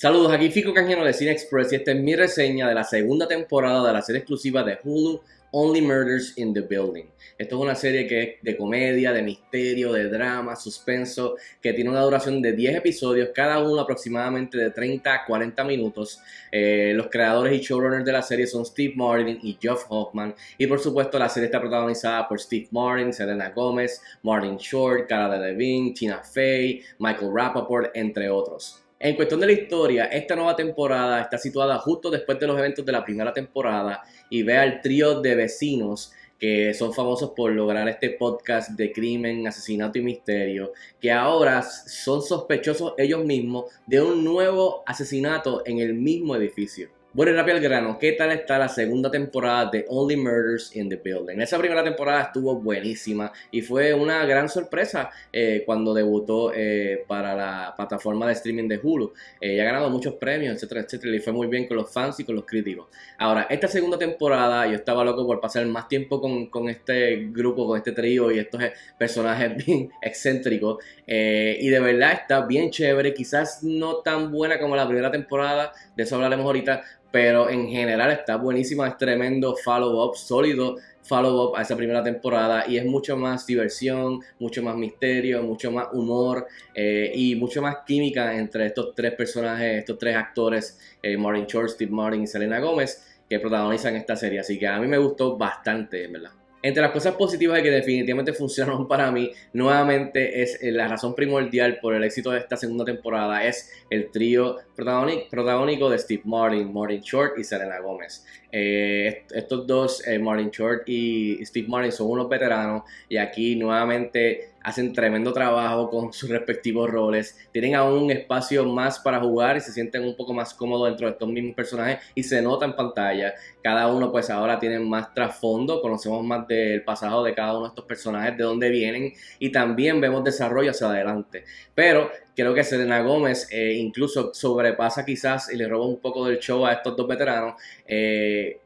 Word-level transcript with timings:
Saludos, 0.00 0.32
aquí 0.32 0.48
Fico 0.52 0.72
Canjeno 0.72 1.04
de 1.04 1.12
Cine 1.12 1.32
Express 1.32 1.72
y 1.72 1.74
esta 1.74 1.90
es 1.90 2.00
mi 2.00 2.14
reseña 2.14 2.68
de 2.68 2.74
la 2.76 2.84
segunda 2.84 3.26
temporada 3.26 3.84
de 3.84 3.92
la 3.92 4.00
serie 4.00 4.20
exclusiva 4.20 4.62
de 4.62 4.78
Hulu 4.84 5.20
Only 5.50 5.82
Murders 5.82 6.38
in 6.38 6.54
the 6.54 6.60
Building. 6.60 7.06
Esto 7.36 7.56
es 7.56 7.62
una 7.62 7.74
serie 7.74 8.06
que 8.06 8.22
es 8.22 8.28
de 8.40 8.56
comedia, 8.56 9.12
de 9.12 9.22
misterio, 9.22 9.92
de 9.92 10.08
drama, 10.08 10.54
suspenso, 10.54 11.34
que 11.60 11.72
tiene 11.72 11.90
una 11.90 12.02
duración 12.02 12.40
de 12.40 12.52
10 12.52 12.76
episodios, 12.76 13.30
cada 13.34 13.58
uno 13.58 13.80
aproximadamente 13.80 14.56
de 14.56 14.70
30 14.70 15.12
a 15.12 15.26
40 15.26 15.64
minutos. 15.64 16.20
Eh, 16.52 16.92
los 16.94 17.08
creadores 17.08 17.60
y 17.60 17.64
showrunners 17.64 18.04
de 18.04 18.12
la 18.12 18.22
serie 18.22 18.46
son 18.46 18.64
Steve 18.64 18.94
Martin 18.94 19.40
y 19.42 19.58
Geoff 19.60 19.86
Hoffman. 19.88 20.32
Y 20.58 20.68
por 20.68 20.78
supuesto 20.78 21.18
la 21.18 21.28
serie 21.28 21.46
está 21.46 21.60
protagonizada 21.60 22.28
por 22.28 22.38
Steve 22.38 22.68
Martin, 22.70 23.12
Selena 23.12 23.50
Gomez, 23.50 24.00
Martin 24.22 24.58
Short, 24.58 25.08
Cara 25.08 25.28
Delevingne, 25.40 25.92
Tina 25.92 26.22
Fey, 26.22 26.84
Michael 27.00 27.32
Rappaport, 27.34 27.90
entre 27.96 28.30
otros. 28.30 28.84
En 29.00 29.14
cuestión 29.14 29.38
de 29.38 29.46
la 29.46 29.52
historia, 29.52 30.06
esta 30.06 30.34
nueva 30.34 30.56
temporada 30.56 31.20
está 31.20 31.38
situada 31.38 31.78
justo 31.78 32.10
después 32.10 32.36
de 32.40 32.48
los 32.48 32.58
eventos 32.58 32.84
de 32.84 32.90
la 32.90 33.04
primera 33.04 33.32
temporada 33.32 34.02
y 34.28 34.42
ve 34.42 34.58
al 34.58 34.80
trío 34.80 35.20
de 35.20 35.36
vecinos 35.36 36.12
que 36.36 36.74
son 36.74 36.92
famosos 36.92 37.30
por 37.30 37.52
lograr 37.52 37.88
este 37.88 38.10
podcast 38.10 38.70
de 38.70 38.90
crimen, 38.92 39.46
asesinato 39.46 39.98
y 39.98 40.02
misterio, 40.02 40.72
que 41.00 41.12
ahora 41.12 41.62
son 41.62 42.22
sospechosos 42.22 42.94
ellos 42.98 43.24
mismos 43.24 43.66
de 43.86 44.02
un 44.02 44.24
nuevo 44.24 44.82
asesinato 44.84 45.62
en 45.64 45.78
el 45.78 45.94
mismo 45.94 46.34
edificio. 46.34 46.97
Bueno, 47.10 47.32
y 47.32 47.34
rápido 47.36 47.56
al 47.56 47.62
grano, 47.62 47.98
¿qué 47.98 48.12
tal 48.12 48.32
está 48.32 48.58
la 48.58 48.68
segunda 48.68 49.10
temporada 49.10 49.70
de 49.70 49.86
Only 49.88 50.14
Murders 50.18 50.76
in 50.76 50.90
the 50.90 50.96
Building? 50.96 51.40
Esa 51.40 51.56
primera 51.56 51.82
temporada 51.82 52.24
estuvo 52.24 52.54
buenísima 52.60 53.32
y 53.50 53.62
fue 53.62 53.94
una 53.94 54.26
gran 54.26 54.50
sorpresa 54.50 55.08
eh, 55.32 55.62
cuando 55.64 55.94
debutó 55.94 56.52
eh, 56.54 57.06
para 57.08 57.34
la 57.34 57.72
plataforma 57.74 58.26
de 58.26 58.34
streaming 58.34 58.68
de 58.68 58.78
Hulu. 58.82 59.14
Eh, 59.40 59.58
ha 59.58 59.64
ganado 59.64 59.88
muchos 59.88 60.16
premios, 60.16 60.54
etcétera, 60.54 60.82
etcétera, 60.82 61.16
y 61.16 61.20
fue 61.20 61.32
muy 61.32 61.46
bien 61.46 61.66
con 61.66 61.78
los 61.78 61.90
fans 61.90 62.20
y 62.20 62.24
con 62.24 62.34
los 62.34 62.44
críticos. 62.44 62.88
Ahora, 63.16 63.46
esta 63.48 63.68
segunda 63.68 63.96
temporada 63.96 64.66
yo 64.66 64.74
estaba 64.74 65.02
loco 65.02 65.26
por 65.26 65.40
pasar 65.40 65.64
más 65.64 65.88
tiempo 65.88 66.20
con, 66.20 66.50
con 66.50 66.68
este 66.68 67.30
grupo, 67.30 67.66
con 67.66 67.78
este 67.78 67.92
trío 67.92 68.30
y 68.30 68.38
estos 68.38 68.60
personajes 68.98 69.56
bien 69.66 69.90
excéntricos. 70.02 70.84
y 71.06 71.68
de 71.68 71.80
verdad 71.80 72.12
está 72.12 72.44
bien 72.44 72.70
chévere, 72.70 73.14
quizás 73.14 73.62
no 73.62 74.02
tan 74.02 74.30
buena 74.30 74.60
como 74.60 74.76
la 74.76 74.86
primera 74.86 75.10
temporada, 75.10 75.72
de 75.96 76.02
eso 76.02 76.16
hablaremos 76.16 76.44
ahorita, 76.44 76.82
pero 77.10 77.48
en 77.48 77.68
general 77.68 78.10
está 78.10 78.36
buenísima, 78.36 78.88
es 78.88 78.96
tremendo 78.98 79.56
follow-up, 79.56 80.16
sólido 80.16 80.76
follow-up 81.02 81.56
a 81.56 81.62
esa 81.62 81.76
primera 81.76 82.02
temporada 82.02 82.64
y 82.68 82.76
es 82.76 82.84
mucho 82.84 83.16
más 83.16 83.46
diversión, 83.46 84.20
mucho 84.38 84.62
más 84.62 84.76
misterio, 84.76 85.42
mucho 85.42 85.70
más 85.70 85.88
humor 85.92 86.46
eh, 86.74 87.10
y 87.14 87.34
mucho 87.34 87.62
más 87.62 87.78
química 87.86 88.36
entre 88.36 88.66
estos 88.66 88.94
tres 88.94 89.14
personajes, 89.14 89.78
estos 89.78 89.98
tres 89.98 90.16
actores, 90.16 90.78
eh, 91.02 91.16
Martin 91.16 91.46
Short, 91.46 91.70
Steve 91.70 91.90
Martin 91.90 92.22
y 92.22 92.26
Selena 92.26 92.58
Gómez, 92.58 93.22
que 93.28 93.40
protagonizan 93.40 93.96
esta 93.96 94.16
serie. 94.16 94.40
Así 94.40 94.58
que 94.58 94.66
a 94.66 94.78
mí 94.78 94.86
me 94.86 94.98
gustó 94.98 95.36
bastante, 95.38 96.06
verdad. 96.08 96.32
Entre 96.60 96.82
las 96.82 96.90
cosas 96.90 97.14
positivas 97.14 97.62
que 97.62 97.70
definitivamente 97.70 98.32
funcionaron 98.32 98.88
para 98.88 99.12
mí, 99.12 99.30
nuevamente 99.52 100.42
es 100.42 100.60
eh, 100.60 100.72
la 100.72 100.88
razón 100.88 101.14
primordial 101.14 101.78
por 101.80 101.94
el 101.94 102.02
éxito 102.02 102.32
de 102.32 102.40
esta 102.40 102.56
segunda 102.56 102.84
temporada, 102.84 103.44
es 103.44 103.70
el 103.90 104.10
trío 104.10 104.56
protagónico 104.74 105.88
de 105.88 105.98
Steve 105.98 106.22
Martin, 106.24 106.72
Martin 106.72 107.00
Short 107.00 107.38
y 107.38 107.44
Selena 107.44 107.78
Gomez. 107.78 108.26
Eh, 108.50 109.24
estos 109.30 109.68
dos, 109.68 110.04
eh, 110.06 110.18
Martin 110.18 110.50
Short 110.50 110.82
y 110.88 111.44
Steve 111.44 111.68
Martin, 111.68 111.92
son 111.92 112.10
unos 112.10 112.28
veteranos 112.28 112.82
y 113.08 113.18
aquí 113.18 113.54
nuevamente 113.54 114.54
hacen 114.62 114.92
tremendo 114.92 115.32
trabajo 115.32 115.88
con 115.88 116.12
sus 116.12 116.28
respectivos 116.28 116.90
roles. 116.90 117.36
Tienen 117.52 117.74
aún 117.74 118.04
un 118.04 118.10
espacio 118.10 118.64
más 118.64 118.98
para 118.98 119.20
jugar 119.20 119.56
y 119.56 119.60
se 119.60 119.72
sienten 119.72 120.04
un 120.04 120.16
poco 120.16 120.32
más 120.32 120.54
cómodos 120.54 120.88
dentro 120.88 121.06
de 121.06 121.12
estos 121.12 121.28
mismos 121.28 121.54
personajes 121.54 122.00
y 122.14 122.22
se 122.22 122.42
nota 122.42 122.66
en 122.66 122.74
pantalla. 122.74 123.34
Cada 123.62 123.92
uno 123.92 124.10
pues 124.10 124.30
ahora 124.30 124.58
tiene 124.58 124.78
más 124.78 125.14
trasfondo, 125.14 125.80
conocemos 125.80 126.24
más 126.24 126.46
del 126.48 126.82
pasado 126.82 127.24
de 127.24 127.34
cada 127.34 127.52
uno 127.52 127.62
de 127.62 127.68
estos 127.68 127.84
personajes, 127.84 128.36
de 128.36 128.44
dónde 128.44 128.68
vienen 128.70 129.12
y 129.38 129.50
también 129.50 130.00
vemos 130.00 130.24
desarrollo 130.24 130.70
hacia 130.70 130.88
adelante. 130.88 131.44
Pero 131.74 132.10
creo 132.34 132.54
que 132.54 132.64
Selena 132.64 133.00
Gómez 133.02 133.48
eh, 133.50 133.74
incluso 133.74 134.32
sobrepasa 134.34 135.04
quizás 135.04 135.52
y 135.52 135.56
le 135.56 135.68
roba 135.68 135.86
un 135.86 136.00
poco 136.00 136.26
del 136.26 136.38
show 136.38 136.66
a 136.66 136.72
estos 136.72 136.96
dos 136.96 137.06
veteranos. 137.06 137.54
Eh, 137.86 138.60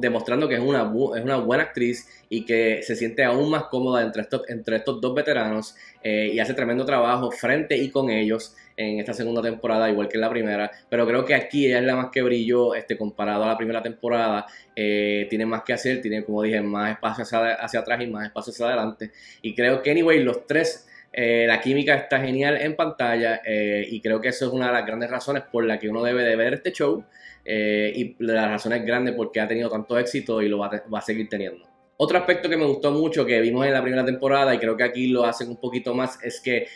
demostrando 0.00 0.48
que 0.48 0.54
es 0.54 0.60
una, 0.60 0.82
es 1.16 1.24
una 1.24 1.36
buena 1.36 1.64
actriz 1.64 2.08
y 2.28 2.44
que 2.44 2.82
se 2.82 2.96
siente 2.96 3.24
aún 3.24 3.50
más 3.50 3.64
cómoda 3.64 4.02
entre 4.02 4.22
estos, 4.22 4.42
entre 4.48 4.76
estos 4.76 5.00
dos 5.00 5.14
veteranos 5.14 5.74
eh, 6.02 6.30
y 6.32 6.38
hace 6.38 6.54
tremendo 6.54 6.84
trabajo 6.84 7.30
frente 7.30 7.76
y 7.76 7.90
con 7.90 8.10
ellos 8.10 8.54
en 8.76 8.98
esta 8.98 9.12
segunda 9.12 9.40
temporada, 9.40 9.88
igual 9.88 10.08
que 10.08 10.16
en 10.16 10.20
la 10.20 10.30
primera. 10.30 10.70
Pero 10.88 11.06
creo 11.06 11.24
que 11.24 11.34
aquí 11.34 11.66
ella 11.66 11.78
es 11.78 11.84
la 11.84 11.96
más 11.96 12.10
que 12.10 12.22
brilló 12.22 12.74
este, 12.74 12.96
comparado 12.96 13.44
a 13.44 13.48
la 13.48 13.56
primera 13.56 13.82
temporada. 13.82 14.46
Eh, 14.74 15.26
tiene 15.30 15.46
más 15.46 15.62
que 15.62 15.72
hacer, 15.72 16.00
tiene, 16.00 16.24
como 16.24 16.42
dije, 16.42 16.60
más 16.60 16.92
espacio 16.92 17.22
hacia, 17.22 17.54
hacia 17.54 17.80
atrás 17.80 18.00
y 18.02 18.06
más 18.06 18.26
espacio 18.26 18.52
hacia 18.52 18.66
adelante. 18.66 19.12
Y 19.42 19.54
creo 19.54 19.82
que, 19.82 19.90
anyway, 19.90 20.22
los 20.22 20.46
tres 20.46 20.88
eh, 21.16 21.44
la 21.46 21.60
química 21.60 21.94
está 21.94 22.18
genial 22.18 22.56
en 22.60 22.74
pantalla 22.74 23.40
eh, 23.44 23.86
y 23.88 24.00
creo 24.00 24.20
que 24.20 24.30
eso 24.30 24.46
es 24.46 24.52
una 24.52 24.66
de 24.66 24.72
las 24.72 24.84
grandes 24.84 25.08
razones 25.08 25.44
por 25.44 25.64
la 25.64 25.78
que 25.78 25.88
uno 25.88 26.02
debe 26.02 26.24
de 26.24 26.34
ver 26.34 26.54
este 26.54 26.72
show 26.72 27.04
eh, 27.44 27.92
y 27.94 28.16
las 28.18 28.50
razones 28.50 28.84
grandes 28.84 29.14
porque 29.14 29.40
ha 29.40 29.46
tenido 29.46 29.70
tanto 29.70 29.96
éxito 29.96 30.42
y 30.42 30.48
lo 30.48 30.58
va 30.58 30.82
a, 30.92 31.00
seguir 31.00 31.28
teniendo. 31.28 31.68
Otro 31.98 32.18
aspecto 32.18 32.48
que 32.48 32.56
me 32.56 32.64
gustó 32.64 32.90
mucho 32.90 33.24
que 33.24 33.40
vimos 33.40 33.64
en 33.64 33.74
la 33.74 33.82
primera 33.82 34.04
temporada 34.04 34.52
y 34.52 34.58
creo 34.58 34.76
que 34.76 34.82
aquí 34.82 35.06
lo 35.06 35.24
hacen 35.24 35.50
un 35.50 35.60
poquito 35.60 35.94
más 35.94 36.18
es 36.24 36.40
que 36.40 36.66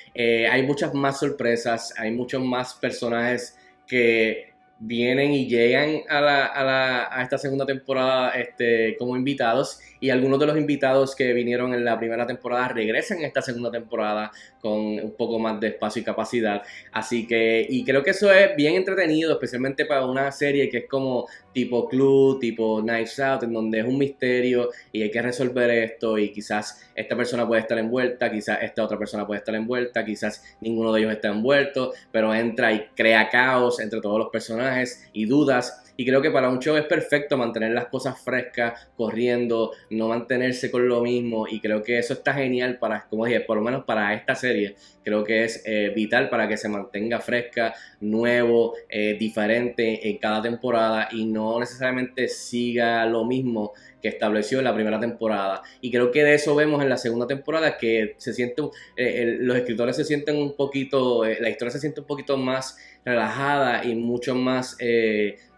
hay 0.48 0.62
muchas 0.62 0.94
más 0.94 1.18
sorpresas, 1.18 1.92
hay 1.98 2.12
muchos 2.12 2.40
más 2.40 2.74
personajes 2.74 3.58
que 3.88 4.52
vienen 4.78 5.32
y 5.32 5.48
llegan 5.48 6.02
a, 6.08 6.20
la, 6.20 6.46
a, 6.46 6.64
la, 6.64 7.08
a, 7.10 7.22
esta 7.22 7.38
segunda 7.38 7.66
temporada 7.66 8.30
este, 8.30 8.96
como 8.98 9.16
invitados. 9.16 9.80
Y 10.00 10.10
algunos 10.10 10.38
de 10.38 10.46
los 10.46 10.56
invitados 10.56 11.16
que 11.16 11.32
vinieron 11.32 11.74
en 11.74 11.84
la 11.84 11.98
primera 11.98 12.24
temporada 12.24 12.68
regresan 12.68 13.18
en 13.18 13.24
esta 13.24 13.42
segunda 13.42 13.70
temporada 13.70 14.30
con 14.60 14.78
un 14.78 15.14
poco 15.16 15.40
más 15.40 15.58
de 15.58 15.68
espacio 15.68 16.02
y 16.02 16.04
capacidad. 16.04 16.62
Así 16.92 17.26
que, 17.26 17.66
y 17.68 17.84
creo 17.84 18.04
que 18.04 18.10
eso 18.10 18.32
es 18.32 18.54
bien 18.56 18.74
entretenido, 18.74 19.32
especialmente 19.32 19.86
para 19.86 20.06
una 20.06 20.30
serie 20.30 20.68
que 20.68 20.78
es 20.78 20.88
como 20.88 21.26
tipo 21.52 21.88
Clue, 21.88 22.38
tipo 22.40 22.80
Knives 22.80 23.18
Out, 23.18 23.42
en 23.42 23.52
donde 23.52 23.80
es 23.80 23.84
un 23.84 23.98
misterio 23.98 24.70
y 24.92 25.02
hay 25.02 25.10
que 25.10 25.20
resolver 25.20 25.68
esto. 25.70 26.16
Y 26.16 26.30
quizás 26.30 26.88
esta 26.94 27.16
persona 27.16 27.46
puede 27.46 27.62
estar 27.62 27.78
envuelta, 27.78 28.30
quizás 28.30 28.58
esta 28.62 28.84
otra 28.84 28.96
persona 28.96 29.26
puede 29.26 29.38
estar 29.38 29.54
envuelta, 29.56 30.04
quizás 30.04 30.44
ninguno 30.60 30.92
de 30.92 31.00
ellos 31.00 31.12
está 31.12 31.28
envuelto, 31.28 31.92
pero 32.12 32.32
entra 32.32 32.72
y 32.72 32.86
crea 32.94 33.28
caos 33.28 33.80
entre 33.80 34.00
todos 34.00 34.18
los 34.20 34.28
personajes 34.28 34.67
y 35.12 35.26
dudas 35.26 35.82
y 36.00 36.06
creo 36.06 36.22
que 36.22 36.30
para 36.30 36.48
un 36.48 36.60
show 36.60 36.76
es 36.76 36.84
perfecto 36.84 37.36
mantener 37.36 37.72
las 37.72 37.86
cosas 37.86 38.20
frescas, 38.22 38.88
corriendo, 38.96 39.72
no 39.90 40.06
mantenerse 40.06 40.70
con 40.70 40.86
lo 40.86 41.02
mismo. 41.02 41.48
Y 41.48 41.58
creo 41.58 41.82
que 41.82 41.98
eso 41.98 42.12
está 42.12 42.34
genial 42.34 42.78
para, 42.78 43.08
como 43.10 43.26
dije, 43.26 43.40
por 43.40 43.56
lo 43.56 43.64
menos 43.64 43.82
para 43.82 44.14
esta 44.14 44.36
serie. 44.36 44.76
Creo 45.02 45.24
que 45.24 45.42
es 45.42 45.60
eh, 45.66 45.90
vital 45.92 46.28
para 46.28 46.46
que 46.46 46.56
se 46.56 46.68
mantenga 46.68 47.18
fresca, 47.18 47.74
nuevo, 47.98 48.74
eh, 48.88 49.16
diferente 49.18 50.08
en 50.08 50.18
cada 50.18 50.40
temporada 50.40 51.08
y 51.10 51.24
no 51.24 51.58
necesariamente 51.58 52.28
siga 52.28 53.04
lo 53.04 53.24
mismo 53.24 53.72
que 54.00 54.06
estableció 54.06 54.58
en 54.58 54.66
la 54.66 54.74
primera 54.76 55.00
temporada. 55.00 55.62
Y 55.80 55.90
creo 55.90 56.12
que 56.12 56.22
de 56.22 56.34
eso 56.34 56.54
vemos 56.54 56.80
en 56.80 56.90
la 56.90 56.96
segunda 56.96 57.26
temporada, 57.26 57.76
que 57.76 58.14
se 58.18 58.32
siente, 58.32 58.62
eh, 58.96 59.38
los 59.40 59.56
escritores 59.56 59.96
se 59.96 60.04
sienten 60.04 60.36
un 60.36 60.54
poquito, 60.54 61.24
la 61.24 61.48
historia 61.48 61.72
se 61.72 61.80
siente 61.80 62.02
un 62.02 62.06
poquito 62.06 62.36
más 62.36 62.78
relajada 63.04 63.84
y 63.84 63.96
mucho 63.96 64.36
más 64.36 64.76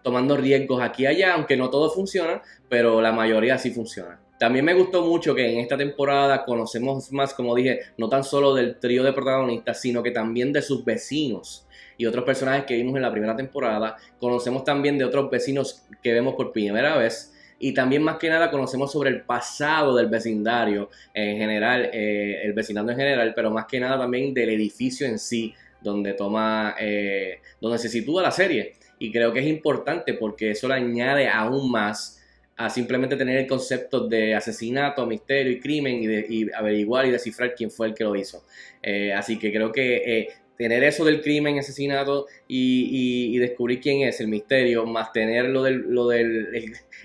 tomando 0.02 0.36
riesgos 0.36 0.82
aquí 0.82 1.04
y 1.04 1.06
allá, 1.06 1.34
aunque 1.34 1.56
no 1.56 1.70
todo 1.70 1.90
funciona, 1.90 2.42
pero 2.68 3.00
la 3.00 3.12
mayoría 3.12 3.58
sí 3.58 3.70
funciona. 3.70 4.20
También 4.40 4.64
me 4.64 4.72
gustó 4.72 5.04
mucho 5.04 5.34
que 5.34 5.52
en 5.52 5.58
esta 5.58 5.76
temporada 5.76 6.46
conocemos 6.46 7.12
más, 7.12 7.34
como 7.34 7.54
dije, 7.54 7.80
no 7.98 8.08
tan 8.08 8.24
solo 8.24 8.54
del 8.54 8.76
trío 8.78 9.02
de 9.02 9.12
protagonistas, 9.12 9.80
sino 9.82 10.02
que 10.02 10.12
también 10.12 10.50
de 10.50 10.62
sus 10.62 10.82
vecinos 10.82 11.66
y 11.98 12.06
otros 12.06 12.24
personajes 12.24 12.64
que 12.64 12.74
vimos 12.74 12.96
en 12.96 13.02
la 13.02 13.12
primera 13.12 13.36
temporada. 13.36 13.96
Conocemos 14.18 14.64
también 14.64 14.96
de 14.96 15.04
otros 15.04 15.30
vecinos 15.30 15.82
que 16.02 16.14
vemos 16.14 16.36
por 16.36 16.52
primera 16.52 16.96
vez. 16.96 17.34
Y 17.58 17.74
también 17.74 18.02
más 18.02 18.16
que 18.16 18.30
nada 18.30 18.50
conocemos 18.50 18.90
sobre 18.90 19.10
el 19.10 19.20
pasado 19.20 19.94
del 19.94 20.06
vecindario 20.06 20.88
en 21.12 21.36
general, 21.36 21.90
eh, 21.92 22.40
el 22.42 22.54
vecindario 22.54 22.92
en 22.92 22.96
general, 22.96 23.32
pero 23.36 23.50
más 23.50 23.66
que 23.66 23.78
nada 23.78 23.98
también 23.98 24.32
del 24.32 24.48
edificio 24.48 25.06
en 25.06 25.18
sí, 25.18 25.54
donde 25.82 26.14
toma, 26.14 26.76
eh, 26.80 27.40
donde 27.60 27.76
se 27.76 27.90
sitúa 27.90 28.22
la 28.22 28.30
serie. 28.30 28.76
Y 29.00 29.10
creo 29.10 29.32
que 29.32 29.40
es 29.40 29.46
importante 29.46 30.14
porque 30.14 30.52
eso 30.52 30.68
le 30.68 30.74
añade 30.74 31.26
aún 31.26 31.70
más 31.70 32.22
a 32.54 32.68
simplemente 32.68 33.16
tener 33.16 33.38
el 33.38 33.46
concepto 33.46 34.06
de 34.06 34.34
asesinato, 34.34 35.06
misterio 35.06 35.50
y 35.50 35.58
crimen 35.58 36.02
y, 36.02 36.06
de, 36.06 36.50
averiguar 36.54 37.06
y 37.06 37.10
descifrar 37.10 37.54
quién 37.54 37.70
fue 37.70 37.86
el 37.86 37.94
que 37.94 38.04
lo 38.04 38.14
hizo. 38.14 38.44
Eh, 38.82 39.14
así 39.14 39.38
que 39.38 39.50
creo 39.50 39.72
que 39.72 39.96
eh, 39.96 40.28
tener 40.58 40.84
eso 40.84 41.06
del 41.06 41.22
crimen, 41.22 41.58
asesinato 41.58 42.26
y, 42.46 43.38
descubrir 43.38 43.80
quién 43.80 44.02
es 44.02 44.20
el 44.20 44.28
misterio, 44.28 44.84
más 44.84 45.10
tener 45.10 45.46
lo 45.46 45.62
del, 45.62 45.86
lo 45.88 46.06
del 46.08 46.48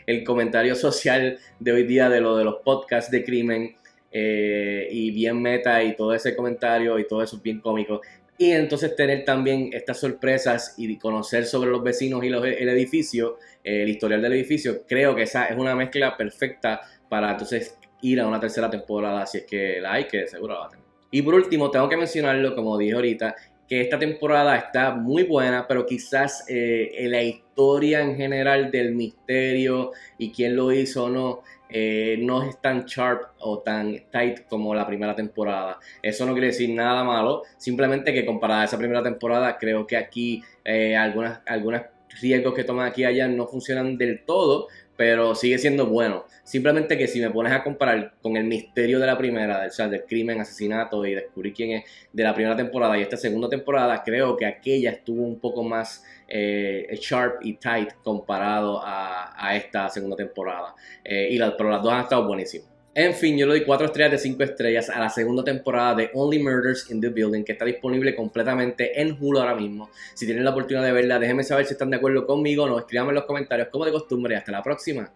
el, 0.06 0.24
comentario 0.26 0.76
social 0.88 1.40
de 1.62 1.72
hoy 1.72 1.84
día 1.84 2.10
de 2.10 2.20
lo 2.20 2.36
de 2.36 2.44
los 2.44 2.56
podcasts 2.66 3.10
de 3.10 3.24
crimen 3.24 3.78
eh, 4.12 4.90
y 4.92 5.12
bien 5.12 5.42
meta 5.42 5.82
y 5.82 5.96
todo 5.96 6.14
ese 6.14 6.36
comentario 6.36 7.00
y 7.00 7.08
todo 7.08 7.24
eso 7.24 7.40
bien 7.42 7.62
cómico, 7.62 8.02
y 8.38 8.52
entonces 8.52 8.96
tener 8.96 9.24
también 9.24 9.70
estas 9.72 10.00
sorpresas 10.00 10.76
y 10.78 10.98
conocer 10.98 11.46
sobre 11.46 11.70
los 11.70 11.82
vecinos 11.84 12.24
y 12.24 12.28
el 12.28 12.70
edificio, 12.70 13.38
eh, 13.64 13.84
el 13.84 13.90
historial 13.90 14.22
del 14.22 14.34
edificio, 14.34 14.84
creo 14.88 15.16
que 15.16 15.24
esa 15.24 15.46
es 15.46 15.58
una 15.58 15.76
mezcla 15.76 16.18
perfecta 16.18 16.82
para 17.08 17.32
entonces 17.32 17.78
ir 18.02 18.20
a 18.20 18.28
una 18.28 18.40
tercera 18.40 18.70
temporada 18.70 19.26
si 19.26 19.40
es 19.40 19.46
que 19.46 19.80
la 19.80 19.94
hay, 19.94 20.06
que 20.06 20.28
seguro 20.28 20.54
la 20.54 20.60
va 20.60 20.66
a 20.66 20.70
tener. 20.70 20.86
Y 21.12 21.22
por 21.22 21.36
último, 21.36 21.72
tengo 21.72 21.88
que 21.88 21.96
mencionarlo, 21.96 22.56
como 22.56 22.78
dije 22.78 22.94
ahorita, 22.94 23.36
que 23.68 23.82
esta 23.82 23.98
temporada 23.98 24.58
está 24.58 24.94
muy 24.94 25.24
buena, 25.24 25.66
pero 25.68 25.86
quizás 25.86 26.46
eh, 26.50 27.06
la 27.10 27.24
historia 27.24 28.02
en 28.02 28.16
general 28.16 28.70
del 28.70 28.94
misterio 28.94 29.92
y 30.18 30.32
quién 30.32 30.56
lo 30.56 30.72
hizo 30.72 31.06
o 31.06 31.10
no, 31.10 31.42
eh, 31.70 32.18
no 32.20 32.44
es 32.44 32.62
tan 32.62 32.86
sharp 32.86 33.32
o 33.40 33.60
tan 33.60 34.04
tight 34.12 34.48
como 34.48 34.76
la 34.76 34.86
primera 34.86 35.16
temporada. 35.16 35.80
Eso 36.02 36.26
no 36.26 36.34
quiere 36.34 36.48
decir 36.48 36.70
nada 36.70 37.04
malo, 37.04 37.44
simplemente 37.58 38.14
que 38.14 38.26
comparada 38.26 38.62
a 38.62 38.66
esa 38.66 38.78
primera 38.78 39.04
temporada, 39.04 39.58
creo 39.58 39.86
que 39.88 39.98
aquí 39.98 40.44
eh, 40.64 40.96
algunas, 40.96 41.42
algunos 41.46 41.82
riesgos 42.22 42.54
que 42.54 42.64
toman 42.64 42.88
aquí 42.88 43.02
y 43.02 43.06
allá 43.06 43.28
no 43.28 43.48
funcionan 43.48 43.98
del 43.98 44.24
todo, 44.24 44.68
pero 44.98 45.36
sigue 45.36 45.58
siendo 45.58 45.88
bueno. 45.88 46.26
Simplemente 46.44 46.98
que 46.98 47.08
si 47.08 47.20
me 47.20 47.30
pones 47.30 47.52
a 47.52 47.64
comparar 47.64 48.14
con 48.22 48.38
el 48.38 48.46
misterio 48.46 49.00
de 49.00 49.08
la 49.08 49.18
primera, 49.18 49.66
o 49.68 49.72
sea, 49.72 49.88
del 49.88 50.04
crimen, 50.06 50.40
asesinato 50.40 51.06
y 51.06 51.16
descubrir 51.16 51.54
quién 51.54 51.72
es 51.72 51.84
de 52.14 52.24
la 52.24 52.34
primera 52.34 52.56
temporada 52.56 52.98
y 52.98 53.02
esta 53.02 53.18
segunda 53.18 53.50
temporada, 53.50 54.04
creo 54.04 54.38
que 54.38 54.46
aquella 54.46 54.92
estuvo 54.92 55.24
un 55.24 55.40
poco 55.40 55.64
más 55.64 56.04
eh, 56.28 56.88
sharp 57.00 57.42
y 57.42 57.54
tight 57.56 57.94
comparado 58.04 58.82
a, 58.84 59.15
esta 59.56 59.90
segunda 59.90 60.16
temporada. 60.16 60.76
Eh, 61.04 61.30
y 61.32 61.40
pero 61.58 61.70
las 61.70 61.82
dos 61.82 61.94
han 61.94 62.02
estado 62.02 62.28
buenísimas. 62.28 62.76
En 62.98 63.14
fin, 63.14 63.38
yo 63.38 63.46
le 63.46 63.56
doy 63.56 63.66
4 63.66 63.88
estrellas 63.88 64.12
de 64.12 64.18
5 64.18 64.42
estrellas 64.44 64.90
a 64.90 65.00
la 65.02 65.10
segunda 65.10 65.44
temporada 65.44 65.96
de 65.96 66.12
Only 66.14 66.42
Murders 66.42 66.90
in 66.90 67.02
the 67.02 67.10
Building, 67.10 67.44
que 67.44 67.52
está 67.52 67.66
disponible 67.66 68.16
completamente 68.16 69.02
en 69.02 69.18
Hulu 69.20 69.40
ahora 69.40 69.54
mismo. 69.54 69.90
Si 70.14 70.26
tienen 70.26 70.46
la 70.46 70.52
oportunidad 70.52 70.86
de 70.86 70.94
verla, 70.94 71.20
déjenme 71.20 71.44
saber 71.44 71.66
si 71.66 71.74
están 71.74 71.90
de 71.90 71.98
acuerdo 71.98 72.26
conmigo 72.26 72.64
o 72.64 72.70
no. 72.70 72.80
Escríbanme 72.80 73.10
en 73.10 73.16
los 73.16 73.26
comentarios 73.26 73.68
como 73.68 73.84
de 73.84 73.92
costumbre. 73.92 74.38
Hasta 74.38 74.54
la 74.54 74.64
próxima. 74.64 75.12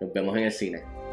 Nos 0.00 0.12
vemos 0.12 0.36
en 0.36 0.44
el 0.44 0.52
cine. 0.52 1.03